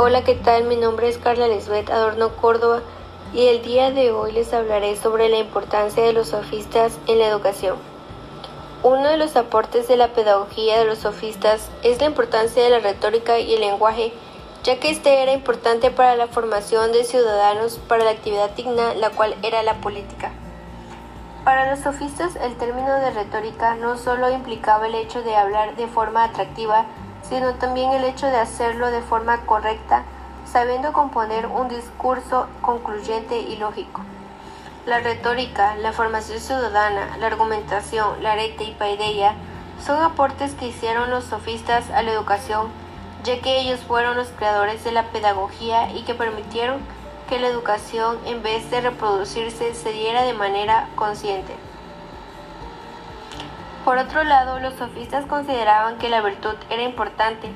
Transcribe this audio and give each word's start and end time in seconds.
Hola, 0.00 0.22
¿qué 0.22 0.36
tal? 0.36 0.62
Mi 0.62 0.76
nombre 0.76 1.08
es 1.08 1.18
Carla 1.18 1.48
Lisbeth 1.48 1.90
Adorno 1.90 2.28
Córdoba 2.36 2.82
y 3.34 3.48
el 3.48 3.62
día 3.62 3.90
de 3.90 4.12
hoy 4.12 4.30
les 4.30 4.54
hablaré 4.54 4.94
sobre 4.94 5.28
la 5.28 5.38
importancia 5.38 6.04
de 6.04 6.12
los 6.12 6.28
sofistas 6.28 6.96
en 7.08 7.18
la 7.18 7.26
educación. 7.26 7.78
Uno 8.84 9.08
de 9.08 9.16
los 9.16 9.34
aportes 9.34 9.88
de 9.88 9.96
la 9.96 10.12
pedagogía 10.12 10.78
de 10.78 10.84
los 10.84 10.98
sofistas 10.98 11.68
es 11.82 11.98
la 11.98 12.06
importancia 12.06 12.62
de 12.62 12.70
la 12.70 12.78
retórica 12.78 13.40
y 13.40 13.54
el 13.54 13.60
lenguaje, 13.60 14.12
ya 14.62 14.78
que 14.78 14.90
este 14.90 15.20
era 15.20 15.32
importante 15.32 15.90
para 15.90 16.14
la 16.14 16.28
formación 16.28 16.92
de 16.92 17.02
ciudadanos 17.02 17.80
para 17.88 18.04
la 18.04 18.10
actividad 18.10 18.50
digna, 18.50 18.94
la 18.94 19.10
cual 19.10 19.34
era 19.42 19.64
la 19.64 19.80
política. 19.80 20.30
Para 21.42 21.68
los 21.72 21.80
sofistas 21.80 22.36
el 22.36 22.56
término 22.56 22.94
de 23.00 23.10
retórica 23.10 23.74
no 23.74 23.98
solo 23.98 24.30
implicaba 24.30 24.86
el 24.86 24.94
hecho 24.94 25.22
de 25.22 25.34
hablar 25.34 25.74
de 25.74 25.88
forma 25.88 26.22
atractiva, 26.22 26.86
sino 27.28 27.54
también 27.54 27.92
el 27.92 28.04
hecho 28.04 28.26
de 28.26 28.38
hacerlo 28.38 28.90
de 28.90 29.02
forma 29.02 29.40
correcta, 29.46 30.04
sabiendo 30.50 30.92
componer 30.92 31.46
un 31.46 31.68
discurso 31.68 32.46
concluyente 32.62 33.38
y 33.38 33.56
lógico. 33.56 34.02
La 34.86 35.00
retórica, 35.00 35.76
la 35.76 35.92
formación 35.92 36.40
ciudadana, 36.40 37.16
la 37.18 37.26
argumentación, 37.26 38.22
la 38.22 38.32
arete 38.32 38.64
y 38.64 38.72
paideia 38.72 39.34
son 39.84 40.00
aportes 40.02 40.54
que 40.54 40.68
hicieron 40.68 41.10
los 41.10 41.24
sofistas 41.24 41.90
a 41.90 42.02
la 42.02 42.12
educación, 42.12 42.68
ya 43.24 43.40
que 43.40 43.60
ellos 43.60 43.80
fueron 43.80 44.16
los 44.16 44.28
creadores 44.28 44.82
de 44.84 44.92
la 44.92 45.04
pedagogía 45.04 45.92
y 45.92 46.04
que 46.04 46.14
permitieron 46.14 46.80
que 47.28 47.38
la 47.38 47.48
educación, 47.48 48.16
en 48.24 48.42
vez 48.42 48.70
de 48.70 48.80
reproducirse, 48.80 49.74
se 49.74 49.92
diera 49.92 50.22
de 50.22 50.32
manera 50.32 50.88
consciente. 50.96 51.54
Por 53.88 53.96
otro 53.96 54.22
lado, 54.22 54.60
los 54.60 54.74
sofistas 54.74 55.24
consideraban 55.24 55.96
que 55.96 56.10
la 56.10 56.20
virtud 56.20 56.56
era 56.68 56.82
importante, 56.82 57.50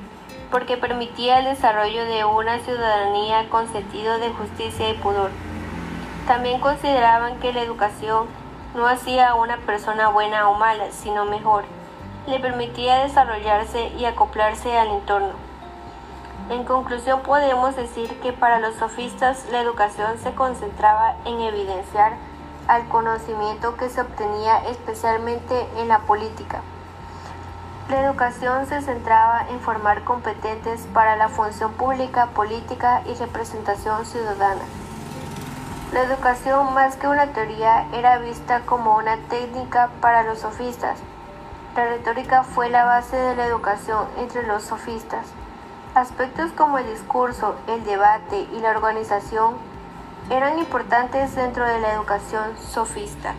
porque 0.49 0.77
permitía 0.77 1.37
el 1.37 1.45
desarrollo 1.45 2.05
de 2.05 2.25
una 2.25 2.57
ciudadanía 2.57 3.47
con 3.51 3.71
sentido 3.71 4.17
de 4.17 4.31
justicia 4.31 4.89
y 4.89 4.95
pudor. 4.95 5.29
También 6.25 6.59
consideraban 6.59 7.39
que 7.39 7.53
la 7.53 7.61
educación 7.61 8.25
no 8.73 8.87
hacía 8.87 9.29
a 9.29 9.35
una 9.35 9.57
persona 9.57 10.09
buena 10.09 10.49
o 10.49 10.55
mala, 10.55 10.85
sino 10.89 11.23
mejor, 11.25 11.65
le 12.25 12.39
permitía 12.39 13.03
desarrollarse 13.03 13.89
y 13.89 14.05
acoplarse 14.05 14.75
al 14.75 14.87
entorno. 14.87 15.33
En 16.49 16.63
conclusión, 16.63 17.21
podemos 17.21 17.75
decir 17.75 18.09
que 18.21 18.33
para 18.33 18.57
los 18.57 18.73
sofistas 18.73 19.45
la 19.51 19.61
educación 19.61 20.17
se 20.17 20.33
concentraba 20.33 21.13
en 21.25 21.41
evidenciar 21.41 22.13
al 22.67 22.87
conocimiento 22.87 23.75
que 23.77 23.89
se 23.89 24.01
obtenía 24.01 24.63
especialmente 24.69 25.67
en 25.77 25.87
la 25.87 25.99
política. 25.99 26.61
La 27.89 27.99
educación 28.05 28.65
se 28.67 28.81
centraba 28.81 29.45
en 29.49 29.59
formar 29.59 30.03
competentes 30.03 30.87
para 30.93 31.17
la 31.17 31.27
función 31.27 31.73
pública, 31.73 32.27
política 32.27 33.03
y 33.05 33.13
representación 33.13 34.05
ciudadana. 34.05 34.63
La 35.91 36.01
educación 36.01 36.73
más 36.73 36.95
que 36.95 37.07
una 37.07 37.27
teoría 37.27 37.85
era 37.93 38.17
vista 38.17 38.61
como 38.61 38.97
una 38.97 39.17
técnica 39.29 39.89
para 40.01 40.23
los 40.23 40.39
sofistas. 40.39 40.97
La 41.75 41.85
retórica 41.85 42.43
fue 42.43 42.69
la 42.69 42.85
base 42.85 43.17
de 43.17 43.35
la 43.35 43.45
educación 43.45 44.07
entre 44.17 44.47
los 44.47 44.63
sofistas. 44.63 45.27
Aspectos 45.93 46.51
como 46.53 46.79
el 46.79 46.87
discurso, 46.87 47.55
el 47.67 47.83
debate 47.83 48.47
y 48.53 48.59
la 48.59 48.71
organización 48.71 49.55
eran 50.29 50.59
importantes 50.59 51.35
dentro 51.35 51.67
de 51.67 51.79
la 51.79 51.93
educación 51.93 52.57
sofista. 52.57 53.35